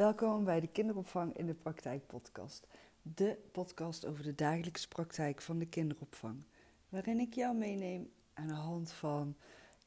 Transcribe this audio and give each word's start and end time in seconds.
Welkom 0.00 0.44
bij 0.44 0.60
de 0.60 0.66
Kinderopvang 0.66 1.36
in 1.36 1.46
de 1.46 1.54
Praktijk 1.54 2.06
podcast. 2.06 2.66
De 3.02 3.36
podcast 3.52 4.06
over 4.06 4.24
de 4.24 4.34
dagelijkse 4.34 4.88
praktijk 4.88 5.42
van 5.42 5.58
de 5.58 5.66
kinderopvang. 5.66 6.44
Waarin 6.88 7.18
ik 7.18 7.34
jou 7.34 7.56
meeneem 7.56 8.10
aan 8.34 8.46
de 8.46 8.52
hand 8.52 8.92
van, 8.92 9.36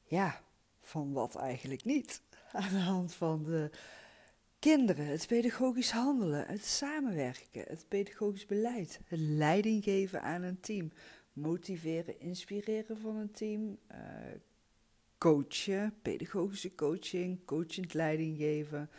ja, 0.04 0.42
van 0.80 1.14
wat 1.14 1.36
eigenlijk 1.36 1.84
niet. 1.84 2.22
Aan 2.52 2.70
de 2.70 2.80
hand 2.80 3.14
van 3.14 3.44
de 3.44 3.70
kinderen, 4.60 5.06
het 5.06 5.28
pedagogisch 5.28 5.92
handelen, 5.92 6.48
het 6.48 6.66
samenwerken, 6.66 7.64
het 7.68 7.86
pedagogisch 7.88 8.46
beleid, 8.46 9.00
het 9.06 9.20
leiding 9.20 9.84
geven 9.84 10.22
aan 10.22 10.42
een 10.42 10.60
team, 10.60 10.92
motiveren, 11.34 12.20
inspireren 12.20 12.98
van 12.98 13.16
een 13.16 13.32
team, 13.32 13.78
uh, 13.92 13.98
coachen, 15.18 15.94
pedagogische 16.02 16.76
coaching, 16.76 17.46
coachend 17.46 17.94
leiding 17.94 18.38
geven. 18.38 18.90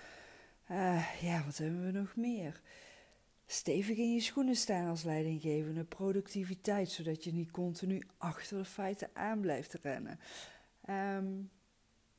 Uh, 0.75 1.21
ja, 1.21 1.45
wat 1.45 1.57
hebben 1.57 1.85
we 1.85 1.99
nog 1.99 2.17
meer? 2.17 2.61
Stevig 3.47 3.97
in 3.97 4.13
je 4.13 4.21
schoenen 4.21 4.57
staan 4.57 4.89
als 4.89 5.03
leidinggevende, 5.03 5.85
productiviteit, 5.85 6.91
zodat 6.91 7.25
je 7.25 7.33
niet 7.33 7.51
continu 7.51 8.03
achter 8.19 8.59
de 8.59 8.65
feiten 8.65 9.11
aan 9.13 9.41
blijft 9.41 9.75
rennen. 9.75 10.19
Um, 10.91 11.51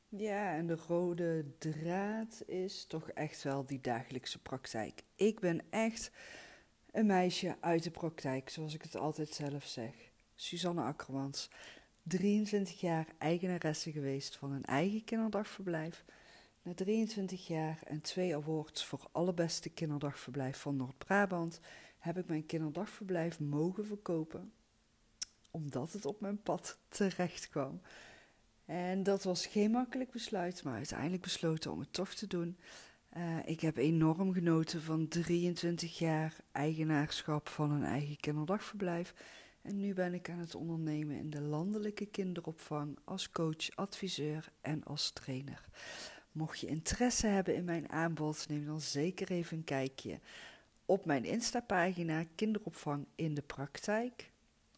ja, 0.08 0.54
en 0.54 0.66
de 0.66 0.76
rode 0.88 1.44
draad 1.58 2.42
is 2.46 2.84
toch 2.84 3.10
echt 3.10 3.42
wel 3.42 3.66
die 3.66 3.80
dagelijkse 3.80 4.42
praktijk. 4.42 5.02
Ik 5.14 5.40
ben 5.40 5.60
echt 5.70 6.10
een 6.90 7.06
meisje 7.06 7.56
uit 7.60 7.82
de 7.82 7.90
praktijk, 7.90 8.48
zoals 8.48 8.74
ik 8.74 8.82
het 8.82 8.96
altijd 8.96 9.28
zelf 9.28 9.64
zeg. 9.66 9.94
Suzanne 10.34 10.82
Akkermans, 10.82 11.50
23 12.02 12.80
jaar 12.80 13.06
eigenaresse 13.18 13.92
geweest 13.92 14.36
van 14.36 14.52
een 14.52 14.64
eigen 14.64 15.04
kinderdagverblijf. 15.04 16.04
Na 16.66 16.74
23 16.74 17.46
jaar 17.46 17.78
en 17.84 18.00
twee 18.00 18.36
awards 18.36 18.84
voor 18.84 19.08
allerbeste 19.12 19.68
kinderdagverblijf 19.68 20.58
van 20.58 20.76
Noord-Brabant 20.76 21.60
heb 21.98 22.18
ik 22.18 22.26
mijn 22.26 22.46
kinderdagverblijf 22.46 23.40
mogen 23.40 23.86
verkopen, 23.86 24.52
omdat 25.50 25.92
het 25.92 26.06
op 26.06 26.20
mijn 26.20 26.42
pad 26.42 26.78
terecht 26.88 27.48
kwam. 27.48 27.80
En 28.64 29.02
dat 29.02 29.24
was 29.24 29.46
geen 29.46 29.70
makkelijk 29.70 30.10
besluit, 30.10 30.62
maar 30.62 30.74
uiteindelijk 30.74 31.22
besloten 31.22 31.72
om 31.72 31.80
het 31.80 31.92
toch 31.92 32.14
te 32.14 32.26
doen. 32.26 32.58
Uh, 33.16 33.38
ik 33.44 33.60
heb 33.60 33.76
enorm 33.76 34.32
genoten 34.32 34.82
van 34.82 35.08
23 35.08 35.98
jaar 35.98 36.36
eigenaarschap 36.52 37.48
van 37.48 37.70
een 37.70 37.84
eigen 37.84 38.16
kinderdagverblijf. 38.16 39.14
En 39.62 39.80
nu 39.80 39.94
ben 39.94 40.14
ik 40.14 40.30
aan 40.30 40.38
het 40.38 40.54
ondernemen 40.54 41.16
in 41.16 41.30
de 41.30 41.40
landelijke 41.40 42.06
kinderopvang 42.06 42.98
als 43.04 43.30
coach, 43.30 43.70
adviseur 43.74 44.52
en 44.60 44.84
als 44.84 45.10
trainer. 45.10 45.68
Mocht 46.36 46.60
je 46.60 46.66
interesse 46.66 47.26
hebben 47.26 47.54
in 47.54 47.64
mijn 47.64 47.90
aanbod, 47.90 48.48
neem 48.48 48.66
dan 48.66 48.80
zeker 48.80 49.30
even 49.30 49.56
een 49.56 49.64
kijkje 49.64 50.20
op 50.84 51.04
mijn 51.04 51.24
Insta-pagina 51.24 52.24
Kinderopvang 52.34 53.06
in 53.14 53.34
de 53.34 53.42
Praktijk 53.42 54.30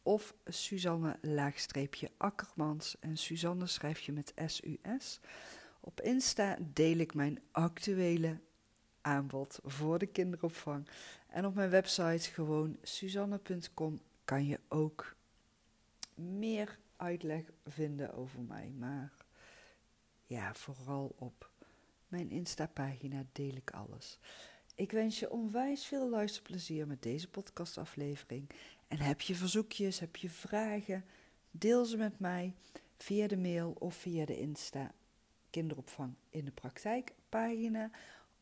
of 0.03 0.35
Suzanne-Akkermans. 0.45 2.97
En 3.01 3.17
Suzanne 3.17 3.67
schrijf 3.67 4.01
je 4.01 4.13
met 4.13 4.33
S-U-S. 4.47 5.21
Op 5.81 6.01
Insta 6.01 6.59
deel 6.73 6.97
ik 6.97 7.15
mijn 7.15 7.41
actuele 7.51 8.39
aanbod 9.01 9.59
voor 9.65 9.99
de 9.99 10.07
kinderopvang. 10.07 10.89
En 11.29 11.47
op 11.47 11.55
mijn 11.55 11.71
website 11.71 12.31
gewoon 12.31 12.77
suzanne.com 12.83 14.01
kan 14.25 14.47
je 14.47 14.61
ook 14.69 15.15
meer 16.15 16.79
uitleg 16.97 17.43
vinden 17.67 18.15
over 18.15 18.41
mij. 18.41 18.73
Maar 18.79 19.18
ja, 20.29 20.55
vooral 20.55 21.15
op 21.19 21.51
mijn 22.09 22.31
Insta-pagina 22.31 23.25
deel 23.33 23.55
ik 23.55 23.71
alles. 23.71 24.19
Ik 24.75 24.91
wens 24.91 25.19
je 25.19 25.31
onwijs 25.31 25.87
veel 25.87 26.09
luisterplezier 26.09 26.87
met 26.87 27.03
deze 27.03 27.29
podcastaflevering. 27.29 28.51
En 28.89 28.99
heb 28.99 29.21
je 29.21 29.35
verzoekjes, 29.35 29.99
heb 29.99 30.17
je 30.17 30.31
vragen, 30.31 31.05
deel 31.51 31.85
ze 31.85 31.97
met 31.97 32.19
mij 32.19 32.55
via 32.97 33.27
de 33.27 33.37
mail 33.37 33.77
of 33.79 33.95
via 33.95 34.25
de 34.25 34.39
Insta 34.39 34.95
kinderopvang 35.51 36.15
in 36.31 36.45
de 36.45 36.53
praktijk 36.53 37.15
pagina 37.29 37.91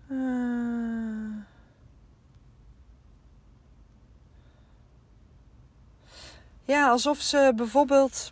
Uh, 0.07 1.35
Ja, 6.65 6.89
alsof 6.89 7.21
ze 7.21 7.53
bijvoorbeeld 7.55 8.31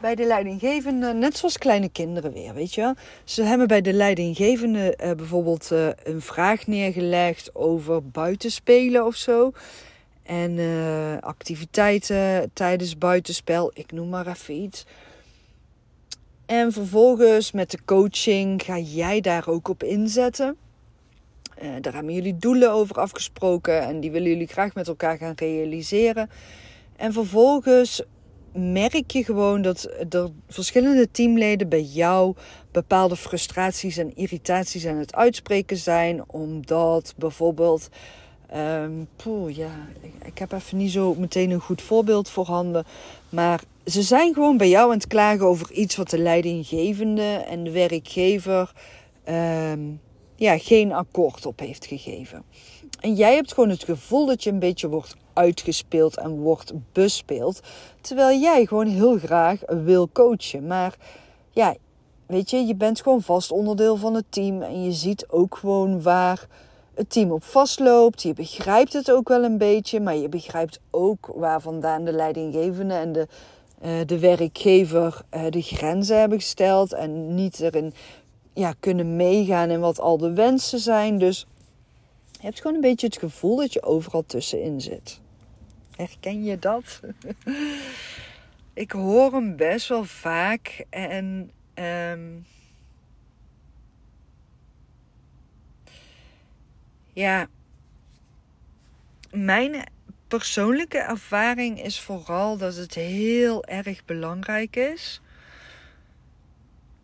bij 0.00 0.14
de 0.14 0.26
leidinggevende, 0.26 1.12
net 1.12 1.36
zoals 1.36 1.58
kleine 1.58 1.88
kinderen 1.88 2.32
weer, 2.32 2.54
weet 2.54 2.74
je 2.74 2.80
wel. 2.80 2.94
Ze 3.24 3.42
hebben 3.42 3.66
bij 3.66 3.80
de 3.80 3.92
leidinggevende 3.92 4.98
uh, 5.02 5.10
bijvoorbeeld 5.10 5.70
uh, 5.72 5.88
een 6.02 6.20
vraag 6.20 6.66
neergelegd 6.66 7.54
over 7.54 8.08
buitenspelen 8.08 9.06
of 9.06 9.14
zo. 9.14 9.52
En 10.22 10.50
uh, 10.50 11.18
activiteiten 11.18 12.50
tijdens 12.52 12.98
buitenspel, 12.98 13.70
ik 13.74 13.92
noem 13.92 14.08
maar 14.08 14.26
even 14.26 14.54
iets. 14.54 14.86
En 16.46 16.72
vervolgens 16.72 17.52
met 17.52 17.70
de 17.70 17.78
coaching 17.84 18.62
ga 18.62 18.78
jij 18.78 19.20
daar 19.20 19.48
ook 19.48 19.68
op 19.68 19.82
inzetten. 19.82 20.56
daar 21.80 21.94
hebben 21.94 22.14
jullie 22.14 22.36
doelen 22.36 22.72
over 22.72 22.96
afgesproken 22.96 23.82
en 23.82 24.00
die 24.00 24.10
willen 24.10 24.28
jullie 24.28 24.46
graag 24.46 24.74
met 24.74 24.88
elkaar 24.88 25.16
gaan 25.16 25.34
realiseren. 25.36 26.30
En 26.96 27.12
vervolgens 27.12 28.02
merk 28.54 29.10
je 29.10 29.24
gewoon 29.24 29.62
dat 29.62 29.90
er 30.08 30.30
verschillende 30.48 31.10
teamleden 31.10 31.68
bij 31.68 31.82
jou 31.82 32.34
bepaalde 32.70 33.16
frustraties 33.16 33.96
en 33.96 34.16
irritaties 34.16 34.86
aan 34.86 34.96
het 34.96 35.14
uitspreken 35.14 35.76
zijn. 35.76 36.24
Omdat 36.26 37.14
bijvoorbeeld. 37.16 37.88
Um, 38.56 39.08
ja, 39.48 39.70
ik 40.24 40.38
heb 40.38 40.52
even 40.52 40.78
niet 40.78 40.90
zo 40.90 41.14
meteen 41.14 41.50
een 41.50 41.60
goed 41.60 41.82
voorbeeld 41.82 42.28
voorhanden. 42.28 42.84
Maar 43.28 43.62
ze 43.86 44.02
zijn 44.02 44.34
gewoon 44.34 44.56
bij 44.56 44.68
jou 44.68 44.90
aan 44.90 44.96
het 44.96 45.06
klagen 45.06 45.46
over 45.46 45.72
iets 45.72 45.96
wat 45.96 46.10
de 46.10 46.18
leidinggevende 46.18 47.44
en 47.48 47.64
de 47.64 47.70
werkgever 47.70 48.72
um, 49.28 50.00
ja, 50.36 50.58
geen 50.58 50.92
akkoord 50.92 51.46
op 51.46 51.58
heeft 51.58 51.86
gegeven. 51.86 52.42
En 53.00 53.14
jij 53.14 53.34
hebt 53.34 53.52
gewoon 53.52 53.68
het 53.68 53.84
gevoel 53.84 54.26
dat 54.26 54.42
je 54.42 54.50
een 54.50 54.58
beetje 54.58 54.88
wordt 54.88 55.16
uitgespeeld 55.32 56.16
en 56.16 56.38
wordt 56.38 56.72
bespeeld. 56.92 57.60
Terwijl 58.00 58.38
jij 58.38 58.66
gewoon 58.66 58.86
heel 58.86 59.18
graag 59.18 59.60
wil 59.66 60.08
coachen. 60.12 60.66
Maar 60.66 60.96
ja, 61.50 61.74
weet 62.26 62.50
je, 62.50 62.56
je 62.56 62.74
bent 62.74 63.02
gewoon 63.02 63.22
vast 63.22 63.50
onderdeel 63.50 63.96
van 63.96 64.14
het 64.14 64.24
team. 64.28 64.62
En 64.62 64.84
je 64.84 64.92
ziet 64.92 65.28
ook 65.28 65.56
gewoon 65.56 66.02
waar 66.02 66.46
het 66.94 67.10
team 67.10 67.30
op 67.30 67.44
vastloopt. 67.44 68.22
Je 68.22 68.34
begrijpt 68.34 68.92
het 68.92 69.10
ook 69.10 69.28
wel 69.28 69.44
een 69.44 69.58
beetje. 69.58 70.00
Maar 70.00 70.16
je 70.16 70.28
begrijpt 70.28 70.80
ook 70.90 71.30
waar 71.34 71.60
vandaan 71.60 72.04
de 72.04 72.12
leidinggevende 72.12 72.94
en 72.94 73.12
de, 73.12 73.26
uh, 73.84 73.90
de 74.06 74.18
werkgever 74.18 75.22
uh, 75.34 75.42
de 75.50 75.62
grenzen 75.62 76.18
hebben 76.18 76.38
gesteld. 76.38 76.92
En 76.92 77.34
niet 77.34 77.60
erin 77.60 77.94
ja, 78.54 78.74
kunnen 78.80 79.16
meegaan 79.16 79.70
in 79.70 79.80
wat 79.80 80.00
al 80.00 80.18
de 80.18 80.32
wensen 80.32 80.78
zijn. 80.78 81.18
Dus 81.18 81.46
je 82.32 82.48
hebt 82.48 82.60
gewoon 82.60 82.76
een 82.76 82.82
beetje 82.82 83.06
het 83.06 83.18
gevoel 83.18 83.56
dat 83.56 83.72
je 83.72 83.82
overal 83.82 84.24
tussenin 84.26 84.80
zit. 84.80 85.20
Herken 86.02 86.44
je 86.44 86.58
dat? 86.58 87.00
ik 88.84 88.92
hoor 88.92 89.32
hem 89.32 89.56
best 89.56 89.88
wel 89.88 90.04
vaak 90.04 90.84
en 90.90 91.50
um, 91.74 92.46
ja, 97.12 97.48
mijn 99.30 99.84
persoonlijke 100.28 100.98
ervaring 100.98 101.82
is 101.82 102.00
vooral 102.00 102.56
dat 102.56 102.76
het 102.76 102.94
heel 102.94 103.64
erg 103.64 104.04
belangrijk 104.04 104.76
is. 104.76 105.20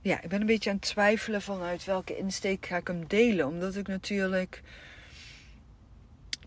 Ja, 0.00 0.22
ik 0.22 0.28
ben 0.28 0.40
een 0.40 0.46
beetje 0.46 0.70
aan 0.70 0.76
het 0.76 0.84
twijfelen 0.84 1.42
vanuit 1.42 1.84
welke 1.84 2.16
insteek 2.16 2.66
ga 2.66 2.76
ik 2.76 2.86
hem 2.86 3.06
delen. 3.06 3.46
Omdat 3.46 3.76
ik 3.76 3.86
natuurlijk. 3.86 4.62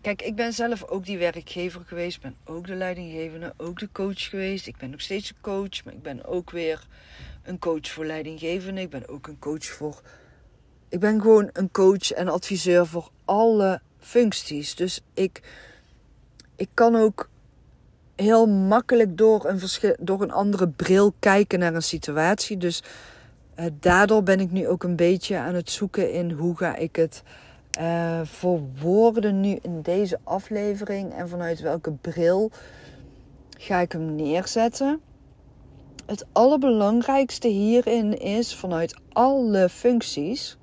Kijk, 0.02 0.22
ik 0.22 0.36
ben 0.36 0.52
zelf 0.52 0.84
ook 0.84 1.04
die 1.04 1.18
werkgever 1.18 1.80
geweest. 1.86 2.20
ben 2.20 2.36
ook 2.44 2.66
de 2.66 2.74
leidinggevende, 2.74 3.54
ook 3.56 3.78
de 3.78 3.88
coach 3.92 4.28
geweest. 4.28 4.66
Ik 4.66 4.76
ben 4.76 4.90
nog 4.90 5.00
steeds 5.00 5.30
een 5.30 5.40
coach, 5.40 5.84
maar 5.84 5.94
ik 5.94 6.02
ben 6.02 6.24
ook 6.24 6.50
weer 6.50 6.86
een 7.42 7.58
coach 7.58 7.88
voor 7.88 8.04
leidinggevende. 8.04 8.80
Ik 8.80 8.90
ben 8.90 9.08
ook 9.08 9.26
een 9.26 9.38
coach 9.38 9.64
voor. 9.64 10.02
Ik 10.88 11.00
ben 11.00 11.20
gewoon 11.20 11.50
een 11.52 11.70
coach 11.70 12.12
en 12.12 12.28
adviseur 12.28 12.86
voor 12.86 13.10
alle 13.24 13.80
functies. 13.98 14.74
Dus 14.74 15.00
ik 15.14 15.40
ik 16.56 16.68
kan 16.74 16.96
ook 16.96 17.28
heel 18.16 18.46
makkelijk 18.46 19.16
door 19.16 19.44
een, 19.44 19.60
door 20.00 20.22
een 20.22 20.30
andere 20.30 20.68
bril 20.68 21.14
kijken 21.18 21.58
naar 21.58 21.74
een 21.74 21.82
situatie. 21.82 22.56
Dus 22.56 22.82
uh, 23.58 23.66
daardoor 23.80 24.22
ben 24.22 24.40
ik 24.40 24.50
nu 24.50 24.68
ook 24.68 24.82
een 24.82 24.96
beetje 24.96 25.36
aan 25.36 25.54
het 25.54 25.70
zoeken 25.70 26.12
in 26.12 26.30
hoe 26.30 26.56
ga 26.56 26.76
ik 26.76 26.96
het 26.96 27.22
uh, 27.80 28.20
verwoorden 28.24 29.40
nu 29.40 29.58
in 29.62 29.82
deze 29.82 30.18
aflevering 30.24 31.12
en 31.12 31.28
vanuit 31.28 31.60
welke 31.60 31.90
bril 31.90 32.50
ga 33.58 33.78
ik 33.78 33.92
hem 33.92 34.14
neerzetten. 34.14 35.00
Het 36.06 36.26
allerbelangrijkste 36.32 37.48
hierin 37.48 38.18
is 38.18 38.54
vanuit 38.54 39.00
alle 39.12 39.68
functies 39.68 40.56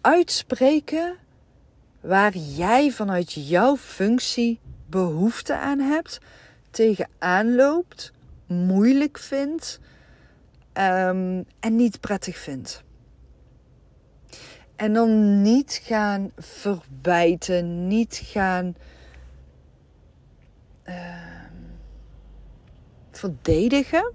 uitspreken 0.00 1.16
waar 2.00 2.36
jij 2.36 2.90
vanuit 2.90 3.32
jouw 3.32 3.76
functie 3.76 4.60
behoefte 4.86 5.56
aan 5.56 5.78
hebt, 5.78 6.20
tegenaan 6.70 7.54
loopt, 7.54 8.12
moeilijk 8.46 9.18
vindt 9.18 9.80
ehm, 10.72 11.42
en 11.60 11.76
niet 11.76 12.00
prettig 12.00 12.38
vindt. 12.38 12.83
En 14.76 14.92
dan 14.92 15.42
niet 15.42 15.80
gaan 15.82 16.30
verbijten, 16.38 17.86
niet 17.86 18.20
gaan 18.24 18.76
uh, 20.84 20.94
verdedigen, 23.10 24.12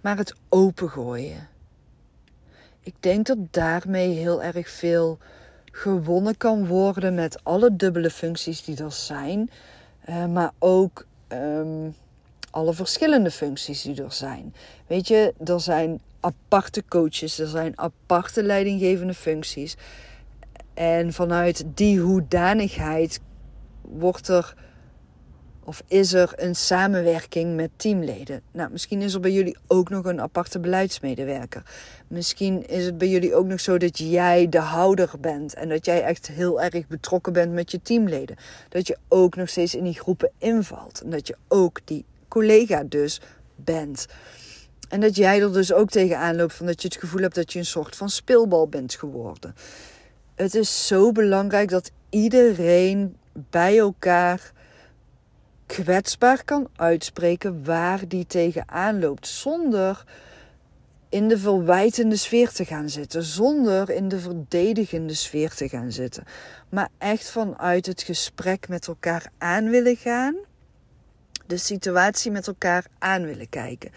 maar 0.00 0.16
het 0.16 0.34
opengooien 0.48 1.48
ik 2.86 2.94
denk 3.00 3.26
dat 3.26 3.38
daarmee 3.50 4.08
heel 4.08 4.42
erg 4.42 4.68
veel 4.68 5.18
gewonnen 5.64 6.36
kan 6.36 6.66
worden 6.66 7.14
met 7.14 7.44
alle 7.44 7.76
dubbele 7.76 8.10
functies 8.10 8.64
die 8.64 8.84
er 8.84 8.92
zijn, 8.92 9.50
uh, 10.08 10.26
maar 10.26 10.52
ook 10.58 11.06
um, 11.28 11.94
alle 12.50 12.72
verschillende 12.72 13.30
functies 13.30 13.82
die 13.82 14.02
er 14.02 14.12
zijn. 14.12 14.54
Weet 14.86 15.08
je, 15.08 15.34
er 15.44 15.60
zijn 15.60 16.00
aparte 16.26 16.84
coaches, 16.88 17.38
er 17.38 17.46
zijn 17.46 17.78
aparte 17.78 18.42
leidinggevende 18.42 19.14
functies. 19.14 19.76
En 20.74 21.12
vanuit 21.12 21.64
die 21.74 22.00
hoedanigheid 22.00 23.20
wordt 23.82 24.28
er 24.28 24.54
of 25.66 25.82
is 25.86 26.12
er 26.12 26.32
een 26.36 26.54
samenwerking 26.54 27.56
met 27.56 27.70
teamleden? 27.76 28.42
Nou, 28.52 28.70
misschien 28.70 29.02
is 29.02 29.14
er 29.14 29.20
bij 29.20 29.32
jullie 29.32 29.56
ook 29.66 29.88
nog 29.88 30.04
een 30.04 30.20
aparte 30.20 30.60
beleidsmedewerker. 30.60 31.62
Misschien 32.08 32.66
is 32.66 32.84
het 32.84 32.98
bij 32.98 33.08
jullie 33.08 33.34
ook 33.34 33.46
nog 33.46 33.60
zo 33.60 33.78
dat 33.78 33.98
jij 33.98 34.48
de 34.48 34.58
houder 34.58 35.10
bent 35.20 35.54
en 35.54 35.68
dat 35.68 35.84
jij 35.84 36.02
echt 36.02 36.26
heel 36.26 36.62
erg 36.62 36.86
betrokken 36.86 37.32
bent 37.32 37.52
met 37.52 37.70
je 37.70 37.82
teamleden. 37.82 38.36
Dat 38.68 38.86
je 38.86 38.98
ook 39.08 39.36
nog 39.36 39.48
steeds 39.48 39.74
in 39.74 39.84
die 39.84 40.00
groepen 40.00 40.30
invalt 40.38 41.00
en 41.00 41.10
dat 41.10 41.26
je 41.26 41.36
ook 41.48 41.80
die 41.84 42.04
collega 42.28 42.84
dus 42.84 43.20
bent. 43.56 44.06
En 44.88 45.00
dat 45.00 45.16
jij 45.16 45.42
er 45.42 45.52
dus 45.52 45.72
ook 45.72 45.90
tegenaan 45.90 46.36
loopt 46.36 46.54
van 46.54 46.66
dat 46.66 46.82
je 46.82 46.88
het 46.88 46.96
gevoel 46.96 47.20
hebt 47.20 47.34
dat 47.34 47.52
je 47.52 47.58
een 47.58 47.66
soort 47.66 47.96
van 47.96 48.10
speelbal 48.10 48.68
bent 48.68 48.94
geworden. 48.94 49.54
Het 50.34 50.54
is 50.54 50.86
zo 50.86 51.12
belangrijk 51.12 51.68
dat 51.68 51.90
iedereen 52.10 53.16
bij 53.32 53.78
elkaar 53.78 54.52
kwetsbaar 55.66 56.44
kan 56.44 56.68
uitspreken 56.76 57.64
waar 57.64 58.08
die 58.08 58.26
tegenaan 58.26 59.00
loopt. 59.00 59.26
Zonder 59.26 60.04
in 61.08 61.28
de 61.28 61.38
verwijtende 61.38 62.16
sfeer 62.16 62.52
te 62.52 62.64
gaan 62.64 62.88
zitten. 62.88 63.22
Zonder 63.22 63.90
in 63.90 64.08
de 64.08 64.18
verdedigende 64.18 65.14
sfeer 65.14 65.54
te 65.54 65.68
gaan 65.68 65.92
zitten. 65.92 66.24
Maar 66.68 66.88
echt 66.98 67.30
vanuit 67.30 67.86
het 67.86 68.02
gesprek 68.02 68.68
met 68.68 68.86
elkaar 68.86 69.30
aan 69.38 69.70
willen 69.70 69.96
gaan. 69.96 70.34
De 71.46 71.56
situatie 71.56 72.30
met 72.30 72.46
elkaar 72.46 72.84
aan 72.98 73.24
willen 73.24 73.48
kijken. 73.48 73.90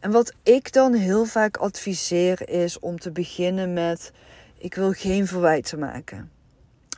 En 0.00 0.10
wat 0.10 0.32
ik 0.42 0.72
dan 0.72 0.94
heel 0.94 1.24
vaak 1.24 1.56
adviseer 1.56 2.48
is 2.48 2.78
om 2.78 2.98
te 2.98 3.10
beginnen 3.10 3.72
met: 3.72 4.12
ik 4.58 4.74
wil 4.74 4.92
geen 4.92 5.26
verwijten 5.26 5.78
maken. 5.78 6.30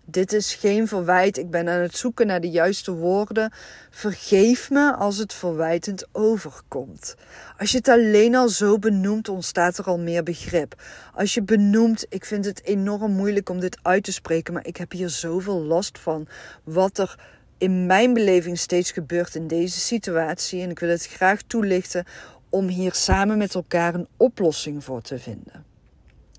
Dit 0.06 0.32
is 0.32 0.54
geen 0.54 0.88
verwijt. 0.88 1.38
Ik 1.38 1.50
ben 1.50 1.68
aan 1.68 1.80
het 1.80 1.96
zoeken 1.96 2.26
naar 2.26 2.40
de 2.40 2.50
juiste 2.50 2.92
woorden. 2.92 3.52
Vergeef 3.90 4.70
me 4.70 4.94
als 4.94 5.16
het 5.16 5.32
verwijtend 5.32 6.06
overkomt. 6.12 7.16
Als 7.58 7.70
je 7.70 7.76
het 7.76 7.88
alleen 7.88 8.34
al 8.34 8.48
zo 8.48 8.78
benoemt, 8.78 9.28
ontstaat 9.28 9.78
er 9.78 9.84
al 9.84 9.98
meer 9.98 10.22
begrip. 10.22 10.82
Als 11.14 11.34
je 11.34 11.42
benoemt, 11.42 12.06
ik 12.08 12.24
vind 12.24 12.44
het 12.44 12.64
enorm 12.64 13.12
moeilijk 13.12 13.48
om 13.48 13.60
dit 13.60 13.78
uit 13.82 14.04
te 14.04 14.12
spreken, 14.12 14.54
maar 14.54 14.66
ik 14.66 14.76
heb 14.76 14.92
hier 14.92 15.08
zoveel 15.08 15.62
last 15.62 15.98
van. 15.98 16.26
Wat 16.64 16.98
er 16.98 17.18
in 17.58 17.86
mijn 17.86 18.14
beleving 18.14 18.58
steeds 18.58 18.90
gebeurt 18.90 19.34
in 19.34 19.46
deze 19.46 19.78
situatie. 19.80 20.62
En 20.62 20.70
ik 20.70 20.78
wil 20.78 20.88
het 20.88 21.06
graag 21.06 21.42
toelichten 21.42 22.04
om 22.48 22.66
hier 22.68 22.94
samen 22.94 23.38
met 23.38 23.54
elkaar 23.54 23.94
een 23.94 24.08
oplossing 24.16 24.84
voor 24.84 25.02
te 25.02 25.18
vinden. 25.18 25.64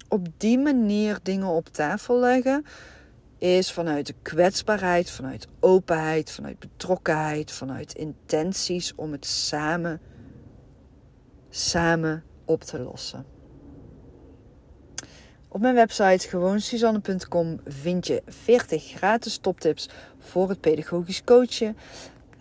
Op 0.07 0.27
die 0.37 0.57
manier 0.57 1.19
dingen 1.23 1.47
op 1.47 1.67
tafel 1.67 2.19
leggen 2.19 2.65
is 3.37 3.71
vanuit 3.71 4.07
de 4.07 4.15
kwetsbaarheid, 4.21 5.09
vanuit 5.11 5.47
openheid, 5.59 6.31
vanuit 6.31 6.59
betrokkenheid, 6.59 7.51
vanuit 7.51 7.93
intenties 7.93 8.95
om 8.95 9.11
het 9.11 9.25
samen, 9.25 10.01
samen 11.49 12.23
op 12.45 12.63
te 12.63 12.79
lossen. 12.79 13.34
Op 15.55 15.61
mijn 15.61 15.75
website 15.75 16.27
gewoonsuzanne.com 16.27 17.59
vind 17.65 18.07
je 18.07 18.23
40 18.27 18.83
gratis 18.83 19.37
toptips 19.37 19.89
voor 20.19 20.49
het 20.49 20.59
pedagogisch 20.59 21.23
coachen. 21.23 21.77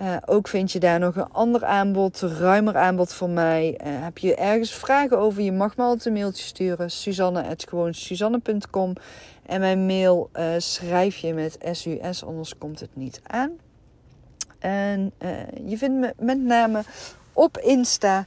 Uh, 0.02 0.16
ook 0.26 0.48
vind 0.48 0.72
je 0.72 0.78
daar 0.78 0.98
nog 0.98 1.16
een 1.16 1.32
ander 1.32 1.64
aanbod, 1.64 2.20
ruimer 2.20 2.76
aanbod 2.76 3.12
van 3.12 3.32
mij. 3.32 3.80
Uh, 3.86 3.86
heb 3.86 4.18
je 4.18 4.34
ergens 4.34 4.74
vragen 4.74 5.18
over, 5.18 5.42
je 5.42 5.52
mag 5.52 5.76
me 5.76 5.82
altijd 5.82 6.06
een 6.06 6.12
mailtje 6.12 6.44
sturen. 6.44 6.90
Suzanne.gewoonsuzanne.com 6.90 8.92
En 9.46 9.60
mijn 9.60 9.86
mail 9.86 10.30
uh, 10.32 10.46
schrijf 10.58 11.16
je 11.16 11.34
met 11.34 11.58
SUS, 11.72 12.24
anders 12.24 12.58
komt 12.58 12.80
het 12.80 12.96
niet 12.96 13.20
aan. 13.26 13.50
En 14.58 15.12
je 15.66 15.78
vindt 15.78 16.00
me 16.00 16.14
met 16.18 16.42
name 16.42 16.82
op 17.32 17.58
Insta 17.58 18.26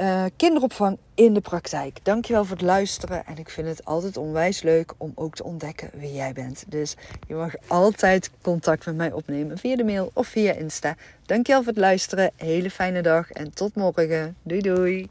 uh, 0.00 0.24
kinderopvang 0.36 0.98
in 1.14 1.34
de 1.34 1.40
praktijk. 1.40 1.98
Dankjewel 2.02 2.44
voor 2.44 2.56
het 2.56 2.64
luisteren. 2.64 3.26
En 3.26 3.38
ik 3.38 3.50
vind 3.50 3.68
het 3.68 3.84
altijd 3.84 4.16
onwijs 4.16 4.62
leuk 4.62 4.92
om 4.96 5.12
ook 5.14 5.34
te 5.34 5.44
ontdekken 5.44 5.90
wie 5.94 6.12
jij 6.12 6.32
bent. 6.32 6.64
Dus 6.68 6.96
je 7.26 7.34
mag 7.34 7.54
altijd 7.66 8.30
contact 8.42 8.86
met 8.86 8.96
mij 8.96 9.12
opnemen 9.12 9.58
via 9.58 9.76
de 9.76 9.84
mail 9.84 10.10
of 10.12 10.26
via 10.26 10.52
Insta. 10.52 10.96
Dankjewel 11.26 11.62
voor 11.62 11.72
het 11.72 11.80
luisteren. 11.80 12.30
Hele 12.36 12.70
fijne 12.70 13.02
dag 13.02 13.30
en 13.30 13.54
tot 13.54 13.74
morgen. 13.74 14.36
Doei 14.42 14.60
doei. 14.60 15.08